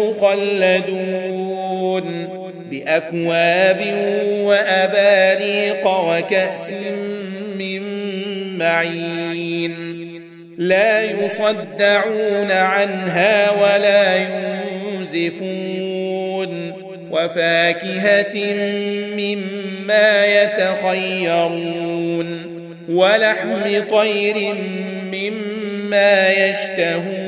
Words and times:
مخلدون 0.00 1.58
بأكواب 2.70 3.80
وأباريق 4.42 5.86
وكأس 5.86 6.74
من 7.58 7.82
معين 8.58 9.98
لا 10.58 11.02
يصدعون 11.02 12.50
عنها 12.50 13.50
ولا 13.50 14.16
ينزفون 14.94 16.72
وفاكهة 17.10 18.54
مما 19.16 20.26
يتخيرون 20.42 21.78
ولحم 22.88 23.84
طير 23.90 24.54
مما 25.12 26.28
يشتهون 26.30 27.27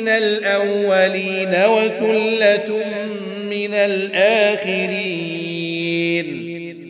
من 0.00 0.08
الأولين 0.08 1.48
وثلة 1.48 2.84
من 3.50 3.74
الآخرين. 3.74 4.98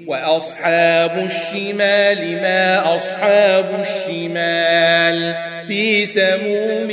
وأصحاب 0.07 1.25
الشمال 1.25 2.33
ما 2.43 2.97
أصحاب 2.97 3.67
الشمال 3.81 5.35
في 5.69 6.07
سموم 6.07 6.89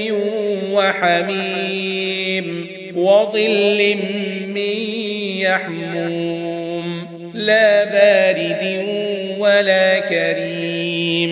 وحميم 0.72 2.68
وظل 2.96 3.96
من 4.48 4.78
يحموم. 5.40 7.08
لا 7.34 7.84
بارد 7.84 8.86
ولا 9.40 10.00
كريم. 10.00 11.32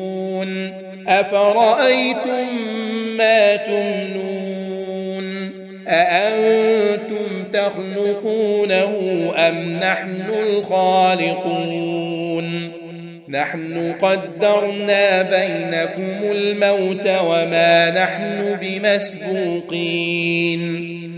أفرأيتم 1.07 2.47
ما 3.17 3.55
تمنون؟ 3.55 5.51
أأنتم 5.87 7.43
تخلقونه 7.53 8.93
أم 9.35 9.79
نحن 9.81 10.25
الخالقون؟ 10.43 12.11
نحن 13.29 13.93
قدرنا 14.01 15.21
بينكم 15.21 16.31
الموت 16.31 17.07
وما 17.07 18.03
نحن 18.03 18.57
بمسبوقين. 18.61 19.81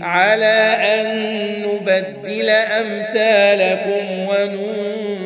على 0.02 0.76
أن 0.94 1.06
نبدل 1.62 2.48
أمثالكم 2.50 4.28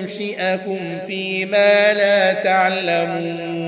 وننشئكم 0.05 0.99
فيما 1.07 1.93
لا 1.93 2.33
تعلمون. 2.33 3.68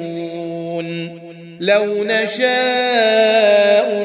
لو 1.61 2.03
نشاء 2.03 2.47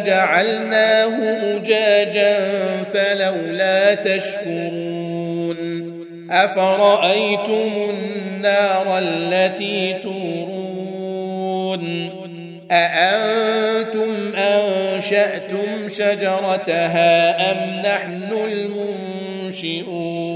جعلناه 0.06 1.16
أجاجا 1.56 2.38
فلولا 2.92 3.94
تشكرون 3.94 5.56
أفرأيتم 6.30 7.90
النار 7.90 8.98
التي 8.98 9.94
تورون 10.02 10.66
أأنتم 12.70 14.34
أنشأتم 14.36 15.88
شجرتها 15.88 17.52
أم 17.52 17.80
نحن 17.80 18.32
المنشئون 19.42 20.35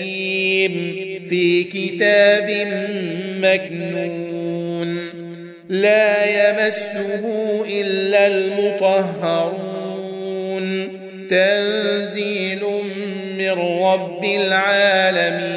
في 1.29 1.63
كتاب 1.63 2.67
مكنون. 3.41 4.97
لا 5.69 6.25
يمسه 6.25 7.25
إلا 7.81 8.27
المطهرون. 8.27 9.81
تنزيل 11.29 12.59
من 13.37 13.51
رب 13.83 14.25
العالمين. 14.25 15.51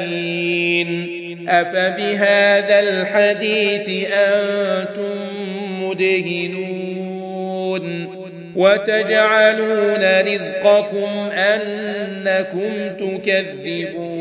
أفبهذا 1.49 2.79
الحديث 2.79 4.07
أنتم 4.13 5.15
مدهنون. 5.81 6.85
وتجعلون 8.55 10.21
رزقكم 10.21 11.29
أنكم 11.31 12.69
تكذبون. 12.99 14.14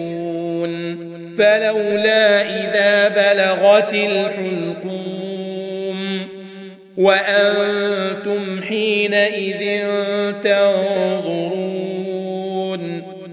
فلولا 1.39 2.43
إذا 2.43 3.09
بلغت 3.09 3.95
الحلقوم 3.95 5.15
وأنتم 6.97 8.63
حينئذ 8.69 9.87
تنظرون 10.43 11.95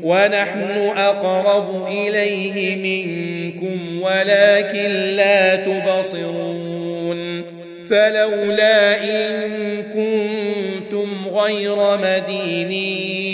ونحن 0.03 0.91
أقرب 0.97 1.87
إليه 1.87 2.75
منكم 2.75 4.01
ولكن 4.01 4.91
لا 5.15 5.55
تبصرون 5.55 7.41
فلولا 7.89 9.03
إن 9.03 9.83
كنتم 9.83 11.07
غير 11.33 11.77
مدينين 11.97 13.30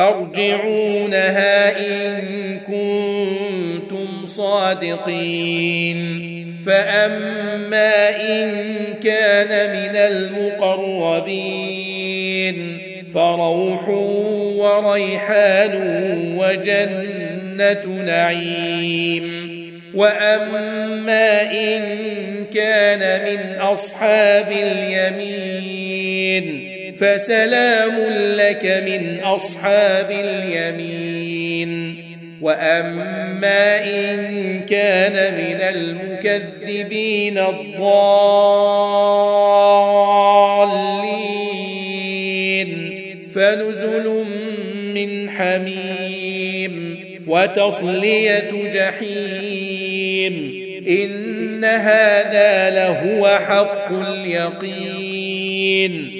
ترجعونها 0.00 1.78
إن 1.78 2.22
كنتم 2.58 4.26
صادقين. 4.26 6.00
فأما 6.66 8.20
إن 8.20 8.50
كان 9.02 9.70
من 9.70 9.96
المقربين 9.96 11.58
فروح 13.14 13.88
وريحان 14.58 15.74
وجنة 16.38 18.02
نعيم. 18.02 19.50
وأما 19.94 21.42
إن 21.42 21.82
كان 22.54 23.24
من 23.24 23.60
أصحاب 23.60 24.52
اليمين 24.52 25.90
فسلام 27.00 27.96
لك 28.36 28.82
من 28.86 29.20
أصحاب 29.20 30.10
اليمين. 30.10 31.96
وأما 32.40 33.84
إن 33.84 34.60
كان 34.60 35.34
من 35.34 35.60
المكذبين 35.60 37.38
الضالين. 37.38 37.90
فنزل 43.34 44.24
من 44.94 45.30
حميم 45.30 47.00
وتصلية 47.26 48.50
جحيم. 48.74 50.60
إن 50.88 51.64
هذا 51.64 52.70
لهو 52.70 53.28
حق 53.28 53.92
اليقين. 53.92 56.19